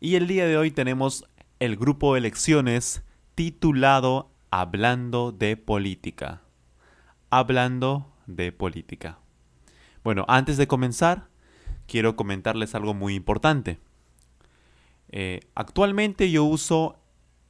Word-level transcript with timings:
y 0.00 0.14
el 0.14 0.26
día 0.26 0.46
de 0.46 0.56
hoy 0.56 0.70
tenemos 0.70 1.24
el 1.58 1.76
grupo 1.76 2.14
de 2.14 2.20
lecciones 2.20 3.02
titulado 3.34 4.30
Hablando 4.50 5.32
de 5.32 5.56
Política. 5.56 6.42
Hablando 7.30 8.12
de 8.26 8.52
Política. 8.52 9.18
Bueno, 10.04 10.24
antes 10.28 10.56
de 10.56 10.68
comenzar, 10.68 11.28
quiero 11.86 12.14
comentarles 12.14 12.74
algo 12.74 12.94
muy 12.94 13.14
importante. 13.14 13.80
Eh, 15.08 15.40
actualmente 15.54 16.30
yo 16.30 16.44
uso 16.44 17.00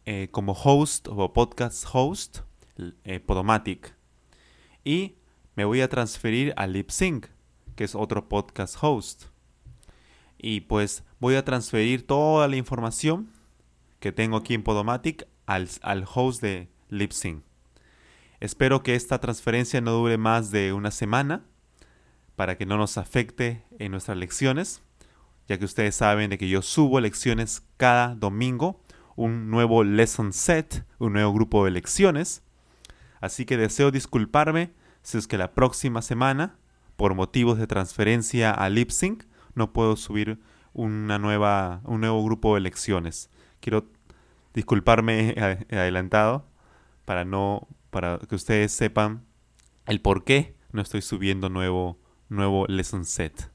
eh, 0.06 0.28
como 0.30 0.52
host 0.52 1.08
o 1.08 1.32
podcast 1.32 1.84
host 1.92 2.38
eh, 3.04 3.20
Podomatic 3.20 3.94
y 4.84 5.16
me 5.54 5.64
voy 5.64 5.80
a 5.80 5.88
transferir 5.88 6.54
a 6.56 6.66
LipSync, 6.66 7.26
que 7.76 7.84
es 7.84 7.94
otro 7.94 8.28
podcast 8.28 8.76
host. 8.80 9.24
Y 10.38 10.60
pues 10.60 11.04
voy 11.18 11.34
a 11.34 11.44
transferir 11.44 12.06
toda 12.06 12.46
la 12.48 12.56
información 12.56 13.30
que 14.00 14.12
tengo 14.12 14.36
aquí 14.36 14.54
en 14.54 14.62
Podomatic 14.62 15.26
al, 15.46 15.68
al 15.82 16.04
host 16.12 16.40
de 16.40 16.68
LipSync. 16.88 17.42
Espero 18.40 18.84
que 18.84 18.94
esta 18.94 19.18
transferencia 19.18 19.80
no 19.80 19.92
dure 19.92 20.16
más 20.16 20.52
de 20.52 20.72
una 20.72 20.92
semana 20.92 21.44
para 22.36 22.56
que 22.56 22.66
no 22.66 22.76
nos 22.76 22.96
afecte 22.96 23.64
en 23.80 23.90
nuestras 23.90 24.16
lecciones, 24.16 24.80
ya 25.48 25.58
que 25.58 25.64
ustedes 25.64 25.96
saben 25.96 26.30
de 26.30 26.38
que 26.38 26.48
yo 26.48 26.62
subo 26.62 27.00
lecciones 27.00 27.64
cada 27.76 28.14
domingo, 28.14 28.80
un 29.16 29.50
nuevo 29.50 29.82
lesson 29.82 30.32
set, 30.32 30.86
un 31.00 31.14
nuevo 31.14 31.32
grupo 31.32 31.64
de 31.64 31.72
lecciones. 31.72 32.44
Así 33.20 33.44
que 33.44 33.56
deseo 33.56 33.90
disculparme 33.90 34.72
si 35.02 35.18
es 35.18 35.26
que 35.26 35.36
la 35.36 35.52
próxima 35.54 36.00
semana, 36.00 36.58
por 36.96 37.14
motivos 37.14 37.58
de 37.58 37.66
transferencia 37.66 38.52
a 38.52 38.68
LipSync, 38.68 39.24
no 39.58 39.72
puedo 39.72 39.96
subir 39.96 40.38
una 40.72 41.18
nueva, 41.18 41.82
un 41.84 42.00
nuevo 42.00 42.24
grupo 42.24 42.54
de 42.54 42.62
lecciones. 42.62 43.28
Quiero 43.60 43.84
disculparme 44.54 45.34
adelantado 45.70 46.46
para 47.04 47.24
no 47.24 47.68
para 47.90 48.18
que 48.18 48.34
ustedes 48.34 48.72
sepan 48.72 49.24
el 49.86 50.00
por 50.00 50.24
qué 50.24 50.54
no 50.72 50.82
estoy 50.82 51.02
subiendo 51.02 51.48
nuevo 51.48 51.98
nuevo 52.28 52.66
lesson 52.68 53.04
set. 53.04 53.50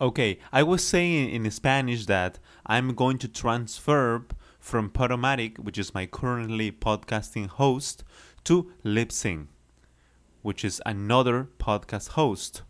Okay, 0.00 0.38
I 0.52 0.62
was 0.62 0.82
saying 0.82 1.30
in 1.30 1.50
Spanish 1.50 2.06
that 2.06 2.38
I'm 2.64 2.94
going 2.94 3.18
to 3.18 3.28
transfer 3.28 4.24
from 4.58 4.88
Podomatic, 4.88 5.58
which 5.58 5.76
is 5.76 5.92
my 5.92 6.06
currently 6.06 6.72
podcasting 6.72 7.48
host, 7.48 8.02
to 8.44 8.72
Lipsync, 8.82 9.48
which 10.40 10.64
is 10.64 10.80
another 10.86 11.48
podcast 11.58 12.10
host. 12.10 12.62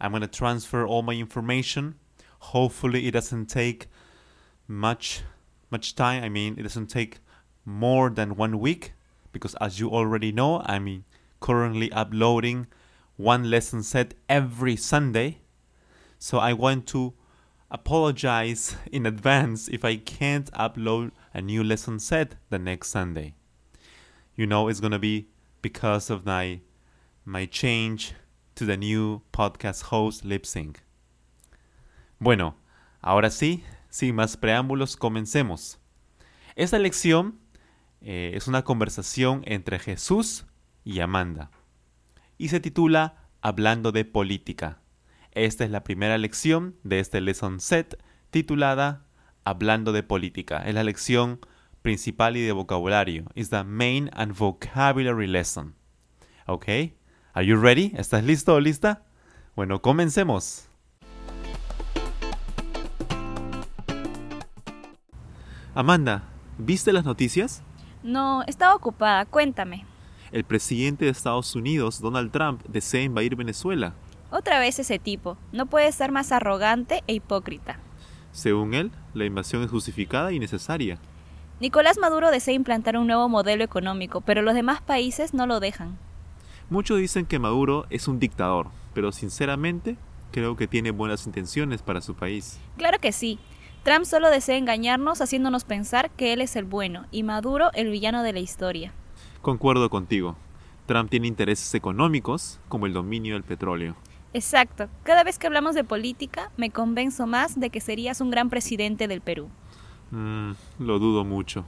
I'm 0.00 0.12
going 0.12 0.22
to 0.22 0.28
transfer 0.28 0.86
all 0.86 1.02
my 1.02 1.14
information. 1.14 1.96
Hopefully, 2.40 3.06
it 3.06 3.12
doesn't 3.12 3.46
take 3.46 3.86
much 4.66 5.22
much 5.70 5.94
time. 5.94 6.24
I 6.24 6.28
mean, 6.28 6.58
it 6.58 6.62
doesn't 6.62 6.86
take 6.86 7.18
more 7.64 8.08
than 8.10 8.36
one 8.36 8.58
week 8.58 8.94
because, 9.32 9.54
as 9.56 9.78
you 9.80 9.90
already 9.90 10.32
know, 10.32 10.62
I'm 10.64 11.04
currently 11.40 11.92
uploading 11.92 12.66
one 13.16 13.50
lesson 13.50 13.82
set 13.82 14.14
every 14.28 14.76
Sunday. 14.76 15.38
So 16.18 16.38
I 16.38 16.52
want 16.52 16.86
to 16.88 17.14
apologize 17.70 18.76
in 18.92 19.06
advance 19.06 19.68
if 19.68 19.84
I 19.84 19.96
can't 19.96 20.50
upload 20.52 21.10
a 21.34 21.42
new 21.42 21.62
lesson 21.62 21.98
set 21.98 22.36
the 22.48 22.58
next 22.58 22.88
Sunday. 22.88 23.34
You 24.34 24.46
know 24.46 24.68
it's 24.68 24.80
gonna 24.80 24.98
be 24.98 25.28
because 25.62 26.10
of 26.10 26.24
my 26.24 26.60
my 27.24 27.44
change 27.44 28.14
to 28.58 28.66
the 28.66 28.76
new 28.76 29.22
podcast 29.30 29.84
host 29.88 30.24
LipSync. 30.24 30.78
Bueno, 32.18 32.56
ahora 33.00 33.30
sí, 33.30 33.62
sin 33.88 34.16
más 34.16 34.36
preámbulos, 34.36 34.96
comencemos. 34.96 35.78
Esta 36.56 36.80
lección 36.80 37.38
eh, 38.00 38.32
es 38.34 38.48
una 38.48 38.64
conversación 38.64 39.42
entre 39.44 39.78
Jesús 39.78 40.46
y 40.82 40.98
Amanda 40.98 41.52
y 42.36 42.48
se 42.48 42.58
titula 42.58 43.28
Hablando 43.42 43.92
de 43.92 44.04
política. 44.04 44.80
Esta 45.30 45.64
es 45.64 45.70
la 45.70 45.84
primera 45.84 46.18
lección 46.18 46.74
de 46.82 46.98
este 46.98 47.20
lesson 47.20 47.60
set 47.60 48.02
titulada 48.30 49.06
Hablando 49.44 49.92
de 49.92 50.02
política. 50.02 50.66
Es 50.66 50.74
la 50.74 50.82
lección 50.82 51.38
principal 51.82 52.36
y 52.36 52.40
de 52.42 52.50
vocabulario. 52.50 53.26
Is 53.36 53.50
the 53.50 53.62
main 53.62 54.10
and 54.14 54.34
vocabulary 54.34 55.28
lesson. 55.28 55.76
¿Ok? 56.46 56.66
Are 57.38 57.46
you 57.46 57.54
ready? 57.54 57.92
¿Estás 57.96 58.24
listo 58.24 58.52
o 58.52 58.58
lista? 58.58 59.04
Bueno, 59.54 59.80
comencemos. 59.80 60.66
Amanda, 65.72 66.24
¿viste 66.58 66.92
las 66.92 67.04
noticias? 67.04 67.62
No, 68.02 68.42
estaba 68.48 68.74
ocupada. 68.74 69.24
Cuéntame. 69.24 69.86
El 70.32 70.42
presidente 70.42 71.04
de 71.04 71.12
Estados 71.12 71.54
Unidos, 71.54 72.00
Donald 72.00 72.32
Trump, 72.32 72.64
desea 72.66 73.04
invadir 73.04 73.36
Venezuela. 73.36 73.94
Otra 74.32 74.58
vez 74.58 74.80
ese 74.80 74.98
tipo. 74.98 75.38
No 75.52 75.66
puede 75.66 75.92
ser 75.92 76.10
más 76.10 76.32
arrogante 76.32 77.04
e 77.06 77.14
hipócrita. 77.14 77.78
Según 78.32 78.74
él, 78.74 78.90
la 79.14 79.26
invasión 79.26 79.62
es 79.62 79.70
justificada 79.70 80.32
y 80.32 80.40
necesaria. 80.40 80.98
Nicolás 81.60 81.98
Maduro 81.98 82.32
desea 82.32 82.54
implantar 82.54 82.96
un 82.96 83.06
nuevo 83.06 83.28
modelo 83.28 83.62
económico, 83.62 84.22
pero 84.22 84.42
los 84.42 84.56
demás 84.56 84.80
países 84.80 85.34
no 85.34 85.46
lo 85.46 85.60
dejan. 85.60 85.98
Muchos 86.70 86.98
dicen 86.98 87.24
que 87.24 87.38
Maduro 87.38 87.86
es 87.88 88.08
un 88.08 88.18
dictador, 88.18 88.68
pero 88.92 89.10
sinceramente 89.10 89.96
creo 90.32 90.54
que 90.56 90.66
tiene 90.66 90.90
buenas 90.90 91.26
intenciones 91.26 91.80
para 91.80 92.02
su 92.02 92.14
país. 92.14 92.60
Claro 92.76 92.98
que 92.98 93.12
sí. 93.12 93.38
Trump 93.84 94.04
solo 94.04 94.28
desea 94.28 94.58
engañarnos 94.58 95.22
haciéndonos 95.22 95.64
pensar 95.64 96.10
que 96.10 96.34
él 96.34 96.42
es 96.42 96.56
el 96.56 96.66
bueno 96.66 97.06
y 97.10 97.22
Maduro 97.22 97.70
el 97.72 97.90
villano 97.90 98.22
de 98.22 98.34
la 98.34 98.40
historia. 98.40 98.92
Concuerdo 99.40 99.88
contigo. 99.88 100.36
Trump 100.84 101.08
tiene 101.08 101.26
intereses 101.26 101.74
económicos 101.74 102.60
como 102.68 102.84
el 102.84 102.92
dominio 102.92 103.34
del 103.34 103.44
petróleo. 103.44 103.96
Exacto. 104.34 104.88
Cada 105.04 105.24
vez 105.24 105.38
que 105.38 105.46
hablamos 105.46 105.74
de 105.74 105.84
política, 105.84 106.50
me 106.58 106.68
convenzo 106.68 107.26
más 107.26 107.58
de 107.58 107.70
que 107.70 107.80
serías 107.80 108.20
un 108.20 108.30
gran 108.30 108.50
presidente 108.50 109.08
del 109.08 109.22
Perú. 109.22 109.48
Mm, 110.10 110.52
lo 110.80 110.98
dudo 110.98 111.24
mucho. 111.24 111.64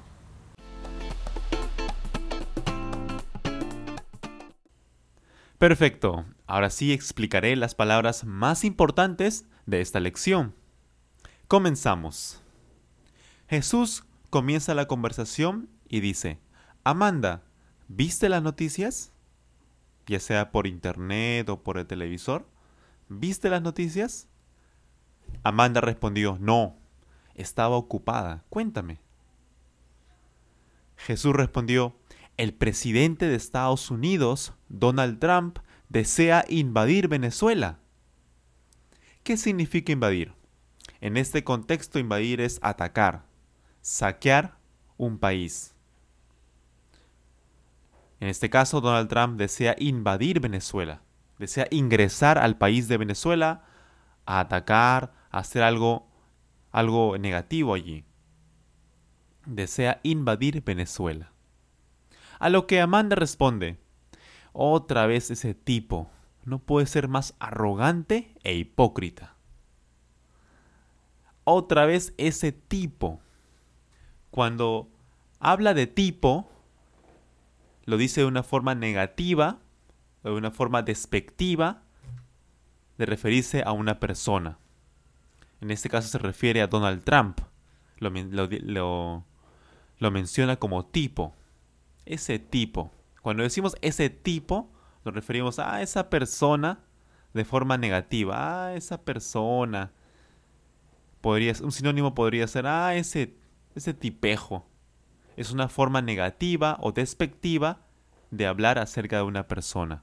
Perfecto. 5.61 6.25
Ahora 6.47 6.71
sí 6.71 6.91
explicaré 6.91 7.55
las 7.55 7.75
palabras 7.75 8.25
más 8.25 8.65
importantes 8.65 9.45
de 9.67 9.83
esta 9.83 10.01
lección. 10.01 10.55
Comenzamos. 11.49 12.41
Jesús 13.47 14.05
comienza 14.31 14.73
la 14.73 14.89
conversación 14.89 15.69
y 15.87 16.01
dice, 16.01 16.39
Amanda, 16.83 17.43
¿viste 17.89 18.31
las 18.31 18.43
noticias? 18.43 19.13
Ya 20.07 20.19
sea 20.19 20.51
por 20.51 20.67
internet 20.67 21.51
o 21.51 21.63
por 21.63 21.77
el 21.77 21.87
televisor. 21.87 22.47
¿Viste 23.11 23.51
las 23.51 23.61
noticias? 23.61 24.29
Amanda 25.43 25.83
respondió, 25.83 26.39
no, 26.41 26.79
estaba 27.35 27.77
ocupada. 27.77 28.45
Cuéntame. 28.49 28.99
Jesús 30.97 31.35
respondió, 31.37 32.00
el 32.41 32.55
presidente 32.55 33.27
de 33.27 33.35
Estados 33.35 33.91
Unidos, 33.91 34.55
Donald 34.71 35.19
Trump, 35.19 35.59
desea 35.91 36.47
invadir 36.49 37.07
Venezuela. 37.07 37.81
¿Qué 39.23 39.37
significa 39.37 39.93
invadir? 39.93 40.33
En 41.03 41.19
este 41.19 41.45
contexto, 41.45 41.99
invadir 41.99 42.41
es 42.41 42.59
atacar, 42.63 43.27
saquear 43.83 44.57
un 44.97 45.19
país. 45.19 45.75
En 48.21 48.29
este 48.29 48.49
caso, 48.49 48.81
Donald 48.81 49.11
Trump 49.11 49.37
desea 49.37 49.77
invadir 49.79 50.41
Venezuela, 50.41 51.03
desea 51.39 51.69
ingresar 51.71 52.39
al 52.39 52.57
país 52.57 52.89
de 52.89 52.97
Venezuela 52.97 53.65
a 54.25 54.41
atacar, 54.41 55.13
a 55.31 55.41
hacer 55.41 55.63
algo, 55.63 56.09
algo 56.73 57.19
negativo 57.19 57.75
allí. 57.75 58.07
Desea 59.45 60.01
invadir 60.05 60.65
Venezuela. 60.65 61.35
A 62.41 62.49
lo 62.49 62.67
que 62.67 62.81
Amanda 62.81 63.17
responde, 63.17 63.79
otra 64.55 65.07
vez 65.07 65.31
ese 65.31 65.53
tipo, 65.53 66.11
no 66.45 66.59
puede 66.59 66.87
ser 66.87 67.07
más 67.07 67.35
arrogante 67.39 68.35
e 68.43 68.55
hipócrita. 68.55 69.37
Otra 71.45 71.85
vez 71.85 72.15
ese 72.17 72.51
tipo. 72.51 73.21
Cuando 74.31 74.89
habla 75.39 75.75
de 75.75 75.87
tipo, 75.87 76.51
lo 77.85 77.99
dice 77.99 78.23
de 78.23 78.27
una 78.27 78.43
forma 78.43 78.75
negativa, 78.75 79.59
de 80.25 80.31
una 80.31 80.51
forma 80.51 80.81
despectiva, 80.83 81.83
de 82.97 83.05
referirse 83.05 83.63
a 83.67 83.73
una 83.73 84.01
persona. 84.01 84.59
En 85.61 85.71
este 85.71 85.91
caso 85.91 86.09
se 86.09 86.19
refiere 86.19 86.63
a 86.63 86.69
Donald 86.69 87.05
Trump. 87.05 87.41
Lo, 87.99 88.11
lo, 88.11 89.25
lo 89.99 90.11
menciona 90.11 90.57
como 90.57 90.87
tipo. 90.87 91.35
Ese 92.11 92.41
tipo. 92.41 92.91
Cuando 93.23 93.45
decimos 93.45 93.77
ese 93.83 94.11
tipo, 94.11 94.69
nos 95.05 95.15
referimos 95.15 95.61
a 95.61 95.81
esa 95.81 96.11
persona 96.11 96.81
de 97.35 97.45
forma 97.45 97.79
negativa. 97.79 98.67
A 98.67 98.75
esa 98.75 99.05
persona. 99.05 99.93
Podría, 101.21 101.55
un 101.63 101.71
sinónimo 101.71 102.13
podría 102.13 102.49
ser, 102.49 102.67
ah, 102.67 102.97
ese, 102.97 103.37
ese 103.77 103.95
tipejo. 103.95 104.67
Es 105.37 105.53
una 105.53 105.69
forma 105.69 106.03
negativa 106.03 106.79
o 106.81 106.91
despectiva 106.91 107.87
de 108.33 108.49
hablar 108.49 108.81
acerca 108.81 109.19
de 109.19 109.23
una 109.23 109.47
persona. 109.47 110.03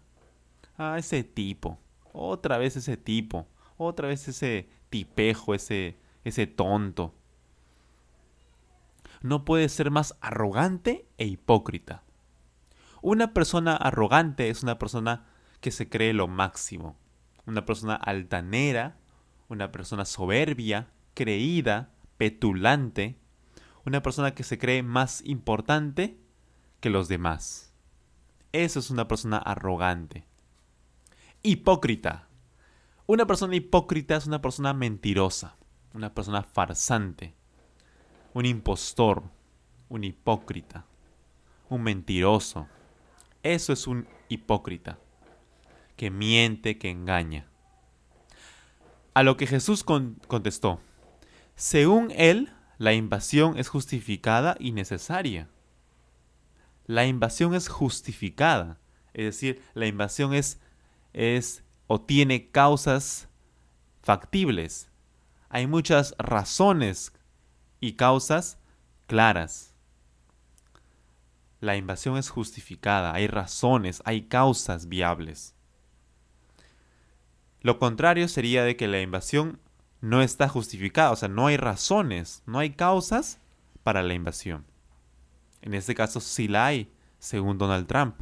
Ah, 0.78 0.96
ese 0.98 1.26
tipo. 1.26 1.78
Otra 2.14 2.58
vez 2.58 2.78
ese 2.78 2.96
tipo. 2.96 3.50
Otra 3.76 4.08
vez 4.08 4.30
ese 4.30 4.70
tipejo, 4.90 5.54
ese, 5.54 5.98
ese 6.24 6.48
tonto. 6.48 7.14
No 9.22 9.46
puede 9.46 9.70
ser 9.70 9.92
más 9.92 10.16
arrogante 10.22 11.08
e 11.18 11.26
hipócrita. 11.26 12.04
Una 13.02 13.34
persona 13.34 13.76
arrogante 13.76 14.50
es 14.50 14.64
una 14.64 14.80
persona 14.80 15.26
que 15.62 15.72
se 15.72 15.90
cree 15.90 16.14
lo 16.14 16.28
máximo, 16.28 16.98
una 17.46 17.66
persona 17.66 17.96
altanera, 17.96 18.98
una 19.50 19.72
persona 19.72 20.06
soberbia, 20.06 20.90
creída, 21.14 21.92
petulante, 22.18 23.18
una 23.86 24.02
persona 24.04 24.36
que 24.36 24.44
se 24.44 24.58
cree 24.58 24.84
más 24.84 25.22
importante 25.26 26.20
que 26.80 26.90
los 26.90 27.08
demás. 27.08 27.74
Eso 28.52 28.80
es 28.80 28.90
una 28.90 29.08
persona 29.08 29.38
arrogante. 29.38 30.26
Hipócrita. 31.44 32.28
Una 33.06 33.26
persona 33.26 33.56
hipócrita 33.56 34.18
es 34.18 34.28
una 34.28 34.42
persona 34.42 34.74
mentirosa, 34.74 35.56
una 35.94 36.14
persona 36.14 36.44
farsante, 36.44 37.37
un 38.38 38.46
impostor, 38.46 39.24
un 39.90 40.04
hipócrita, 40.04 40.86
un 41.70 41.82
mentiroso, 41.82 42.68
eso 43.42 43.74
es 43.74 43.88
un 43.88 44.08
hipócrita, 44.30 45.00
que 45.96 46.12
miente, 46.12 46.78
que 46.78 46.92
engaña. 46.92 47.48
A 49.16 49.24
lo 49.24 49.38
que 49.38 49.48
Jesús 49.48 49.84
contestó, 49.84 50.80
según 51.56 52.12
él, 52.12 52.54
la 52.78 52.94
invasión 52.94 53.58
es 53.58 53.70
justificada 53.70 54.56
y 54.60 54.72
necesaria. 54.72 55.50
La 56.86 57.08
invasión 57.08 57.56
es 57.56 57.68
justificada, 57.68 58.78
es 59.16 59.26
decir, 59.26 59.64
la 59.74 59.88
invasión 59.88 60.36
es, 60.36 60.62
es 61.12 61.64
o 61.88 62.00
tiene 62.00 62.52
causas 62.52 63.30
factibles. 64.04 64.92
Hay 65.50 65.66
muchas 65.66 66.14
razones 66.20 67.17
y 67.80 67.94
causas 67.94 68.58
claras. 69.08 69.74
La 71.60 71.76
invasión 71.76 72.18
es 72.18 72.30
justificada, 72.30 73.14
hay 73.14 73.28
razones, 73.28 74.02
hay 74.06 74.24
causas 74.24 74.88
viables. 74.88 75.56
Lo 77.62 77.80
contrario 77.80 78.28
sería 78.28 78.64
de 78.64 78.76
que 78.76 78.88
la 78.88 79.02
invasión 79.02 79.60
no 80.00 80.22
está 80.22 80.48
justificada, 80.48 81.12
o 81.12 81.16
sea, 81.16 81.28
no 81.28 81.48
hay 81.48 81.58
razones, 81.58 82.44
no 82.46 82.60
hay 82.60 82.72
causas 82.72 83.40
para 83.84 84.04
la 84.04 84.14
invasión. 84.14 84.66
En 85.62 85.74
este 85.74 85.96
caso 85.96 86.20
sí 86.20 86.48
la 86.48 86.68
hay, 86.68 86.94
según 87.20 87.58
Donald 87.58 87.88
Trump. 87.88 88.16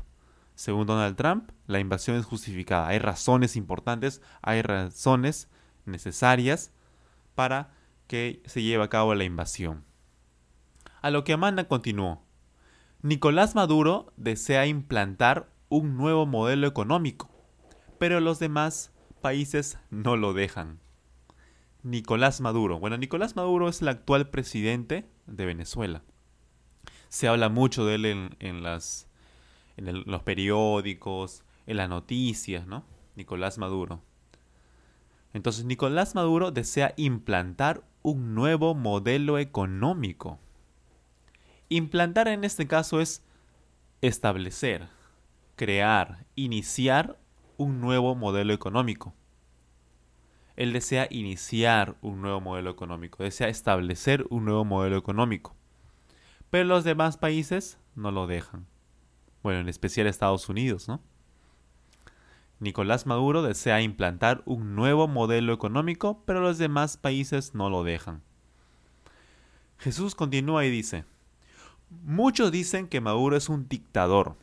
Según 0.55 0.87
Donald 0.87 1.17
Trump, 1.17 1.51
la 1.67 1.79
invasión 1.79 2.15
es 2.15 2.25
justificada. 2.25 2.87
Hay 2.87 2.99
razones 2.99 3.57
importantes, 3.57 4.21
hay 4.41 4.61
razones 4.61 5.49
necesarias 5.85 6.71
para 7.35 7.74
que 8.07 8.41
se 8.45 8.61
lleve 8.61 8.83
a 8.83 8.89
cabo 8.89 9.15
la 9.15 9.23
invasión. 9.23 9.83
A 11.01 11.09
lo 11.11 11.23
que 11.23 11.33
Amanda 11.33 11.67
continuó. 11.67 12.23
Nicolás 13.01 13.55
Maduro 13.55 14.11
desea 14.17 14.65
implantar 14.65 15.51
un 15.69 15.97
nuevo 15.97 16.25
modelo 16.25 16.67
económico, 16.67 17.29
pero 17.99 18.19
los 18.19 18.39
demás 18.39 18.91
países 19.21 19.77
no 19.89 20.17
lo 20.17 20.33
dejan. 20.33 20.79
Nicolás 21.83 22.41
Maduro. 22.41 22.79
Bueno, 22.79 22.97
Nicolás 22.97 23.35
Maduro 23.35 23.69
es 23.69 23.81
el 23.81 23.89
actual 23.89 24.29
presidente 24.29 25.07
de 25.27 25.45
Venezuela. 25.45 26.03
Se 27.09 27.27
habla 27.27 27.49
mucho 27.49 27.85
de 27.85 27.95
él 27.95 28.05
en 28.39 28.63
los 28.63 30.23
periódicos, 30.23 31.43
en 31.67 31.77
las 31.77 31.89
noticias, 31.89 32.65
¿no? 32.65 32.85
Nicolás 33.15 33.57
Maduro. 33.57 34.01
Entonces, 35.33 35.65
Nicolás 35.65 36.15
Maduro 36.15 36.51
desea 36.51 36.93
implantar 36.97 37.83
un 38.05 38.35
nuevo 38.35 38.75
modelo 38.75 39.39
económico. 39.39 40.37
Implantar 41.69 42.27
en 42.27 42.43
este 42.43 42.67
caso 42.67 43.01
es 43.01 43.23
establecer, 44.01 44.89
crear, 45.55 46.27
iniciar 46.35 47.17
un 47.57 47.81
nuevo 47.81 48.13
modelo 48.13 48.53
económico. 48.53 49.15
Él 50.55 50.71
desea 50.71 51.07
iniciar 51.09 51.95
un 52.01 52.21
nuevo 52.21 52.39
modelo 52.41 52.69
económico, 52.69 53.23
desea 53.23 53.47
establecer 53.47 54.27
un 54.29 54.45
nuevo 54.45 54.65
modelo 54.65 54.97
económico. 54.97 55.55
Pero 56.51 56.65
los 56.65 56.83
demás 56.83 57.17
países 57.17 57.79
no 57.95 58.11
lo 58.11 58.27
dejan. 58.27 58.67
Bueno, 59.41 59.61
en 59.61 59.67
especial 59.67 60.05
Estados 60.05 60.47
Unidos, 60.47 60.87
¿no? 60.87 61.01
Nicolás 62.59 63.05
Maduro 63.05 63.41
desea 63.41 63.81
implantar 63.81 64.41
un 64.45 64.75
nuevo 64.75 65.07
modelo 65.07 65.53
económico, 65.53 66.23
pero 66.25 66.41
los 66.41 66.57
demás 66.57 66.97
países 66.97 67.53
no 67.53 67.69
lo 67.69 67.83
dejan. 67.83 68.21
Jesús 69.77 70.15
continúa 70.15 70.65
y 70.65 70.71
dice, 70.71 71.05
Muchos 72.03 72.51
dicen 72.51 72.87
que 72.87 73.01
Maduro 73.01 73.35
es 73.35 73.49
un 73.49 73.67
dictador, 73.67 74.35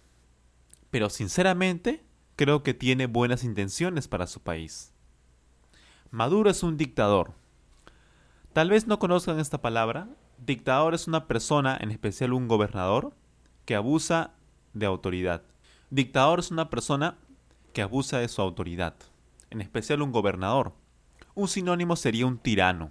pero 0.91 1.11
sinceramente 1.11 2.05
creo 2.37 2.63
que 2.63 2.75
tiene 2.75 3.07
buenas 3.07 3.45
intenciones 3.45 4.09
para 4.09 4.27
su 4.27 4.41
país. 4.41 4.93
Maduro 6.11 6.51
es 6.51 6.63
un 6.63 6.77
dictador. 6.77 7.33
Tal 8.53 8.71
vez 8.71 8.87
no 8.87 8.99
conozcan 8.99 9.41
esta 9.41 9.63
palabra. 9.63 10.09
Dictador 10.39 10.95
es 10.95 11.09
una 11.09 11.27
persona, 11.27 11.77
en 11.81 11.91
especial 11.91 12.33
un 12.33 12.49
gobernador, 12.49 13.13
que 13.65 13.75
abusa 13.75 14.35
de 14.75 14.87
autoridad. 14.87 15.43
Dictador 15.91 16.41
es 16.41 16.51
una 16.51 16.69
persona 16.69 17.17
que 17.73 17.83
abusa 17.83 18.19
de 18.19 18.29
su 18.29 18.43
autoridad, 18.43 18.95
en 19.51 19.61
especial 19.61 20.03
un 20.03 20.13
gobernador. 20.13 20.75
Un 21.35 21.49
sinónimo 21.49 21.97
sería 21.97 22.27
un 22.27 22.39
tirano, 22.39 22.91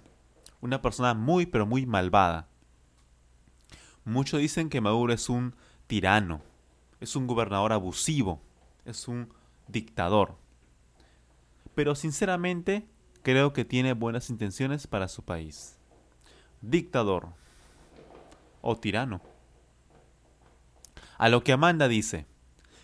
una 0.60 0.82
persona 0.82 1.14
muy 1.14 1.46
pero 1.46 1.66
muy 1.66 1.86
malvada, 1.86 2.48
Muchos 4.04 4.40
dicen 4.40 4.68
que 4.68 4.80
Maduro 4.80 5.12
es 5.12 5.28
un 5.28 5.54
tirano, 5.86 6.40
es 7.00 7.14
un 7.14 7.28
gobernador 7.28 7.72
abusivo, 7.72 8.40
es 8.84 9.06
un 9.06 9.32
dictador. 9.68 10.36
Pero 11.76 11.94
sinceramente 11.94 12.84
creo 13.22 13.52
que 13.52 13.64
tiene 13.64 13.92
buenas 13.92 14.28
intenciones 14.28 14.88
para 14.88 15.06
su 15.06 15.22
país. 15.22 15.76
Dictador 16.62 17.28
o 18.60 18.76
tirano. 18.76 19.20
A 21.16 21.28
lo 21.28 21.44
que 21.44 21.52
Amanda 21.52 21.86
dice, 21.86 22.26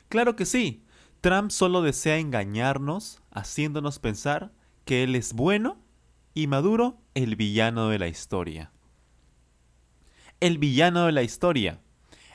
claro 0.09 0.37
que 0.37 0.47
sí, 0.47 0.85
Trump 1.21 1.51
solo 1.51 1.83
desea 1.83 2.19
engañarnos 2.19 3.21
haciéndonos 3.31 3.99
pensar 3.99 4.53
que 4.85 5.03
él 5.03 5.15
es 5.15 5.33
bueno 5.33 5.79
y 6.35 6.47
Maduro 6.47 7.01
el 7.15 7.37
villano 7.37 7.89
de 7.89 7.99
la 7.99 8.09
historia 8.09 8.71
el 10.41 10.59
villano 10.59 11.07
de 11.07 11.13
la 11.13 11.23
historia. 11.23 11.81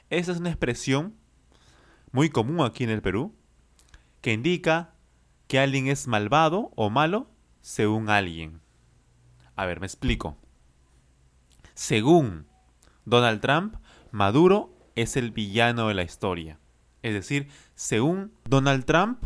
Esa 0.10 0.32
es 0.32 0.40
una 0.40 0.50
expresión 0.50 1.16
muy 2.12 2.30
común 2.30 2.62
aquí 2.62 2.84
en 2.84 2.90
el 2.90 3.02
Perú, 3.02 3.36
que 4.22 4.34
indica 4.34 4.94
que 5.48 5.60
alguien 5.60 5.88
es 5.88 6.08
malvado 6.08 6.72
o 6.76 6.90
malo 6.90 7.30
según 7.62 8.10
alguien. 8.10 8.62
A 9.56 9.66
ver, 9.66 9.80
me 9.80 9.86
explico. 9.86 10.38
Según 11.74 12.48
Donald 13.06 13.42
Trump, 13.42 13.76
Maduro 14.12 14.76
es 14.96 15.18
el 15.18 15.32
villano 15.32 15.88
de 15.88 15.94
la 15.94 16.04
historia. 16.04 16.60
Es 17.04 17.14
decir, 17.14 17.50
según 17.76 18.34
Donald 18.46 18.86
Trump, 18.86 19.24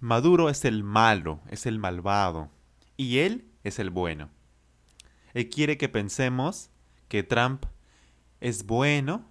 Maduro 0.00 0.50
es 0.50 0.64
el 0.64 0.82
malo, 0.82 1.40
es 1.48 1.66
el 1.66 1.78
malvado, 1.78 2.50
y 2.96 3.18
él 3.18 3.46
es 3.62 3.78
el 3.78 3.90
bueno. 3.90 4.30
Él 5.34 5.48
quiere 5.48 5.76
que 5.76 5.88
pensemos 5.88 6.70
que 7.08 7.22
Trump 7.22 7.66
es 8.40 8.66
bueno 8.66 9.24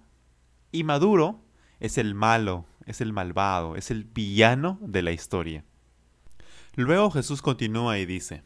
y 0.70 0.84
Maduro 0.84 1.40
es 1.80 1.98
el 1.98 2.14
malo, 2.14 2.66
es 2.86 3.00
el 3.00 3.12
malvado, 3.12 3.76
es 3.76 3.90
el 3.90 4.04
villano 4.04 4.78
de 4.80 5.02
la 5.02 5.12
historia. 5.12 5.64
Luego 6.76 7.10
Jesús 7.10 7.42
continúa 7.42 7.98
y 7.98 8.06
dice, 8.06 8.42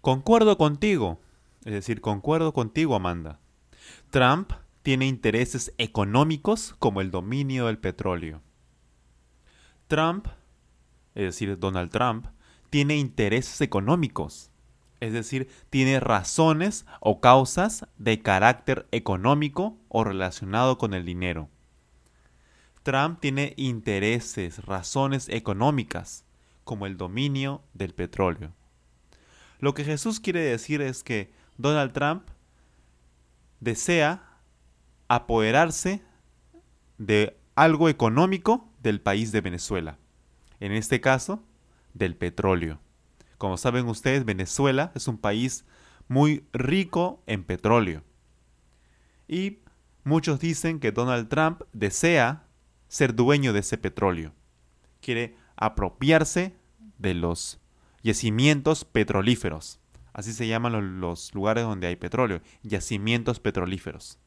Concuerdo 0.00 0.58
contigo, 0.58 1.20
es 1.64 1.72
decir, 1.72 2.00
concuerdo 2.00 2.52
contigo, 2.52 2.94
Amanda. 2.94 3.40
Trump 4.10 4.52
tiene 4.82 5.06
intereses 5.06 5.72
económicos 5.78 6.74
como 6.78 7.00
el 7.00 7.10
dominio 7.10 7.66
del 7.66 7.78
petróleo. 7.78 8.42
Trump, 9.88 10.26
es 11.14 11.24
decir, 11.24 11.58
Donald 11.58 11.90
Trump, 11.90 12.26
tiene 12.70 12.96
intereses 12.96 13.60
económicos, 13.60 14.50
es 15.00 15.12
decir, 15.12 15.48
tiene 15.70 16.00
razones 16.00 16.86
o 17.00 17.20
causas 17.20 17.86
de 17.98 18.22
carácter 18.22 18.86
económico 18.90 19.76
o 19.88 20.04
relacionado 20.04 20.78
con 20.78 20.94
el 20.94 21.04
dinero. 21.04 21.48
Trump 22.82 23.20
tiene 23.20 23.54
intereses, 23.56 24.64
razones 24.64 25.28
económicas, 25.28 26.24
como 26.64 26.86
el 26.86 26.96
dominio 26.96 27.62
del 27.74 27.94
petróleo. 27.94 28.52
Lo 29.60 29.74
que 29.74 29.84
Jesús 29.84 30.20
quiere 30.20 30.40
decir 30.40 30.82
es 30.82 31.02
que 31.02 31.32
Donald 31.56 31.92
Trump 31.92 32.24
desea 33.60 34.38
apoderarse 35.08 36.02
de 36.98 37.36
algo 37.54 37.88
económico 37.88 38.68
del 38.84 39.00
país 39.00 39.32
de 39.32 39.40
Venezuela. 39.40 39.98
En 40.60 40.70
este 40.70 41.00
caso, 41.00 41.42
del 41.94 42.16
petróleo. 42.16 42.78
Como 43.38 43.56
saben 43.56 43.88
ustedes, 43.88 44.24
Venezuela 44.24 44.92
es 44.94 45.08
un 45.08 45.18
país 45.18 45.64
muy 46.06 46.44
rico 46.52 47.22
en 47.26 47.42
petróleo. 47.44 48.04
Y 49.26 49.58
muchos 50.04 50.38
dicen 50.38 50.78
que 50.78 50.92
Donald 50.92 51.28
Trump 51.28 51.62
desea 51.72 52.46
ser 52.88 53.14
dueño 53.14 53.52
de 53.52 53.60
ese 53.60 53.78
petróleo. 53.78 54.32
Quiere 55.00 55.36
apropiarse 55.56 56.54
de 56.98 57.14
los 57.14 57.60
yacimientos 58.02 58.84
petrolíferos. 58.84 59.80
Así 60.12 60.32
se 60.32 60.46
llaman 60.46 61.00
los, 61.00 61.34
lugares 61.34 61.64
donde 61.64 61.86
hay 61.86 61.96
petróleo, 61.96 62.42
yacimientos 62.62 63.40
petrolíferos. 63.40 64.18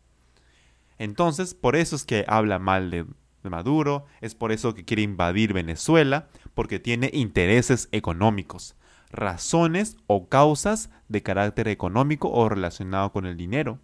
Entonces, 0.97 1.53
por 1.53 1.75
eso 1.75 1.95
es 1.95 2.03
que 2.03 2.25
habla 2.27 2.59
mal 2.59 2.89
de, 2.89 3.05
Maduro, 3.49 4.05
es 4.21 4.35
por 4.35 4.51
eso 4.51 4.73
que 4.73 4.85
quiere 4.85 5.01
invadir 5.01 5.53
Venezuela, 5.53 6.27
porque 6.53 6.79
tiene 6.79 7.09
intereses 7.13 7.89
económicos, 7.91 8.75
razones 9.11 9.97
o 10.07 10.27
causas 10.27 10.89
de 11.07 11.23
carácter 11.23 11.67
económico 11.67 12.29
o 12.29 12.49
relacionado 12.49 13.11
con 13.11 13.25
el 13.25 13.37
dinero. 13.37 13.79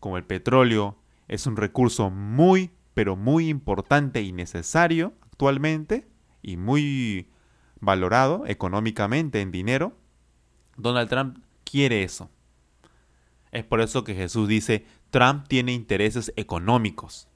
Como 0.00 0.16
el 0.16 0.24
petróleo 0.24 0.96
es 1.28 1.46
un 1.46 1.56
recurso 1.56 2.10
muy, 2.10 2.70
pero 2.94 3.16
muy 3.16 3.48
importante 3.48 4.22
y 4.22 4.32
necesario 4.32 5.12
actualmente, 5.22 6.08
y 6.42 6.56
muy 6.56 7.28
valorado 7.80 8.44
económicamente 8.46 9.40
en 9.40 9.52
dinero, 9.52 9.96
Donald 10.76 11.08
Trump 11.08 11.38
quiere 11.64 12.02
eso. 12.02 12.30
Es 13.50 13.64
por 13.64 13.80
eso 13.80 14.04
que 14.04 14.14
Jesús 14.14 14.48
dice, 14.48 14.86
Trump 15.10 15.46
tiene 15.46 15.72
intereses 15.72 16.32
económicos, 16.36 17.28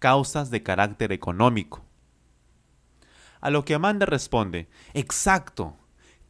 causas 0.00 0.50
de 0.50 0.64
carácter 0.64 1.12
económico. 1.12 1.84
A 3.40 3.50
lo 3.50 3.64
que 3.64 3.74
Amanda 3.74 4.06
responde, 4.06 4.68
exacto, 4.92 5.76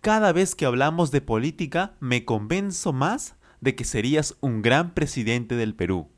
cada 0.02 0.32
vez 0.32 0.54
que 0.54 0.66
hablamos 0.66 1.10
de 1.10 1.22
política 1.22 1.94
me 2.00 2.24
convenzo 2.24 2.92
más 2.92 3.36
de 3.60 3.74
que 3.74 3.84
serías 3.84 4.36
un 4.40 4.60
gran 4.62 4.92
presidente 4.92 5.56
del 5.56 5.74
Perú. 5.74 6.08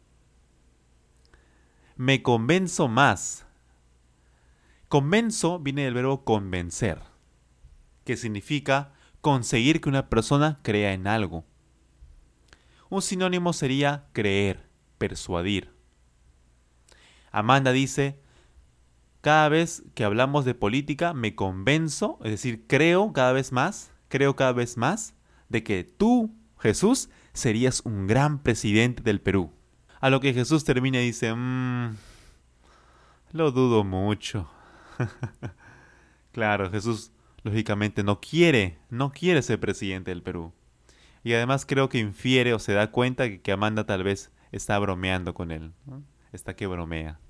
Me 1.96 2.22
convenzo 2.22 2.88
más. 2.88 3.46
Convenzo 4.88 5.58
viene 5.58 5.84
del 5.84 5.94
verbo 5.94 6.24
convencer, 6.24 7.00
que 8.04 8.16
significa 8.16 8.92
conseguir 9.20 9.80
que 9.80 9.88
una 9.88 10.08
persona 10.08 10.58
crea 10.62 10.92
en 10.92 11.06
algo. 11.06 11.44
Un 12.88 13.02
sinónimo 13.02 13.52
sería 13.52 14.08
creer, 14.12 14.68
persuadir. 14.98 15.81
Amanda 17.32 17.72
dice, 17.72 18.18
cada 19.22 19.48
vez 19.48 19.82
que 19.94 20.04
hablamos 20.04 20.44
de 20.44 20.54
política 20.54 21.14
me 21.14 21.34
convenzo, 21.34 22.18
es 22.22 22.30
decir, 22.30 22.66
creo 22.66 23.12
cada 23.12 23.32
vez 23.32 23.50
más, 23.52 23.90
creo 24.08 24.36
cada 24.36 24.52
vez 24.52 24.76
más 24.76 25.14
de 25.48 25.64
que 25.64 25.84
tú, 25.84 26.34
Jesús, 26.60 27.08
serías 27.32 27.82
un 27.84 28.06
gran 28.06 28.38
presidente 28.38 29.02
del 29.02 29.20
Perú. 29.20 29.50
A 30.00 30.10
lo 30.10 30.20
que 30.20 30.34
Jesús 30.34 30.64
termina 30.64 31.00
y 31.00 31.06
dice, 31.06 31.32
mmm, 31.34 31.94
lo 33.32 33.50
dudo 33.50 33.84
mucho. 33.84 34.50
claro, 36.32 36.70
Jesús 36.70 37.12
lógicamente 37.44 38.02
no 38.02 38.20
quiere, 38.20 38.78
no 38.90 39.12
quiere 39.12 39.42
ser 39.42 39.58
presidente 39.60 40.10
del 40.10 40.22
Perú. 40.22 40.52
Y 41.24 41.34
además 41.34 41.64
creo 41.64 41.88
que 41.88 41.98
infiere 41.98 42.52
o 42.52 42.58
se 42.58 42.72
da 42.72 42.90
cuenta 42.90 43.38
que, 43.38 43.52
Amanda 43.52 43.86
tal 43.86 44.02
vez 44.02 44.32
está 44.50 44.78
bromeando 44.78 45.34
con 45.34 45.50
él. 45.50 45.72
Está 46.32 46.56
que 46.56 46.66
bromea. 46.66 47.20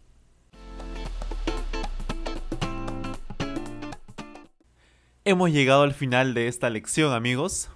Hemos 5.24 5.50
llegado 5.50 5.82
al 5.82 5.92
final 5.92 6.34
de 6.34 6.46
esta 6.46 6.70
lección, 6.70 7.12
amigos. 7.12 7.68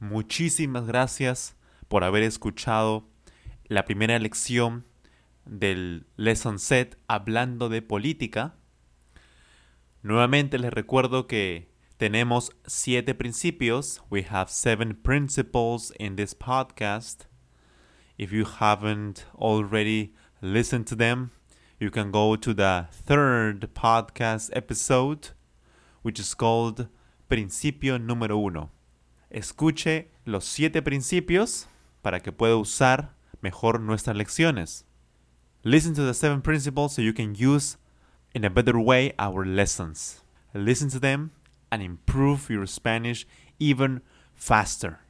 Muchísimas 0.00 0.86
gracias 0.86 1.56
por 1.88 2.04
haber 2.04 2.22
escuchado 2.24 3.08
la 3.68 3.86
primera 3.86 4.18
lección 4.18 4.84
del 5.46 6.06
Lesson 6.16 6.58
Set 6.58 6.98
hablando 7.08 7.70
de 7.70 7.80
política. 7.80 8.54
Nuevamente 10.02 10.58
les 10.58 10.72
recuerdo 10.72 11.26
que 11.26 11.70
tenemos 11.96 12.52
siete 12.66 13.14
principios. 13.14 14.02
We 14.10 14.26
have 14.28 14.50
seven 14.50 14.94
principles 14.94 15.92
in 15.98 16.16
this 16.16 16.34
podcast. 16.34 17.24
If 18.18 18.30
you 18.30 18.44
haven't 18.44 19.26
already 19.34 20.14
listened 20.40 20.86
to 20.86 20.94
them, 20.94 21.30
you 21.78 21.90
can 21.90 22.10
go 22.10 22.36
to 22.36 22.54
the 22.54 22.86
third 22.90 23.68
podcast 23.74 24.50
episode, 24.52 25.30
which 26.02 26.18
is 26.18 26.34
called 26.34 26.88
Principio 27.28 27.98
número 27.98 28.36
uno. 28.36 28.70
Escuche 29.30 30.06
los 30.26 30.44
siete 30.44 30.82
principios 30.82 31.66
para 32.02 32.20
que 32.20 32.32
pueda 32.32 32.56
usar 32.56 33.10
mejor 33.42 33.78
nuestras 33.80 34.16
lecciones. 34.16 34.84
Listen 35.62 35.94
to 35.94 36.02
the 36.02 36.14
seven 36.14 36.40
principles 36.40 36.94
so 36.94 37.02
you 37.02 37.12
can 37.12 37.34
use 37.34 37.76
in 38.34 38.44
a 38.44 38.50
better 38.50 38.80
way 38.80 39.12
our 39.18 39.44
lessons. 39.44 40.22
Listen 40.54 40.88
to 40.88 40.98
them 40.98 41.32
and 41.70 41.82
improve 41.82 42.48
your 42.48 42.66
Spanish 42.66 43.26
even 43.58 44.00
faster, 44.34 45.00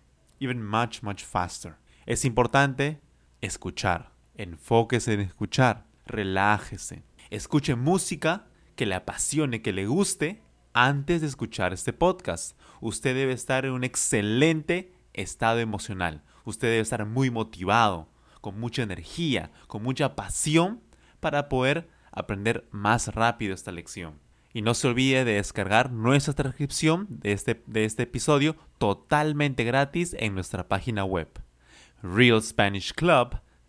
even 0.41 0.63
much, 0.63 1.03
much 1.03 1.25
faster. 1.25 1.79
Es 2.07 2.25
importante 2.25 2.99
escuchar. 3.43 4.07
Enfóquese 4.35 5.15
en 5.15 5.21
escuchar. 5.21 5.87
Relájese. 6.07 7.03
Escuche 7.31 7.75
música 7.75 8.47
que 8.77 8.87
le 8.87 8.95
apasione, 8.95 9.63
que 9.63 9.73
le 9.73 9.87
guste 9.87 10.43
antes 10.73 11.21
de 11.21 11.27
escuchar 11.27 11.73
este 11.73 11.93
podcast. 11.93 12.59
Usted 12.81 13.15
debe 13.15 13.33
estar 13.33 13.65
en 13.65 13.73
un 13.73 13.85
excelente 13.85 14.93
estado 15.13 15.61
emocional. 15.61 16.23
Usted 16.45 16.69
debe 16.69 16.81
estar 16.81 17.05
muy 17.07 17.31
motivado, 17.31 18.09
con 18.41 18.59
mucha 18.59 18.83
energía, 18.83 19.51
con 19.67 19.83
mucha 19.83 20.17
pasión 20.17 20.81
para 21.21 21.49
poder 21.49 21.89
aprender 22.11 22.67
más 22.71 23.09
rápido 23.15 23.55
esta 23.55 23.73
lección. 23.73 24.19
Y 24.53 24.63
no 24.63 24.75
se 24.75 24.89
olvide 24.89 25.25
de 25.25 25.35
descargar 25.35 25.93
nuestra 25.93 26.35
transcripción 26.35 27.07
de 27.09 27.33
este, 27.33 27.63
de 27.67 27.85
este 27.85 28.05
episodio 28.05 28.57
totalmente 28.79 29.63
gratis 29.65 30.17
en 30.19 30.35
nuestra 30.35 30.69
página 30.69 31.05
web 31.05 31.29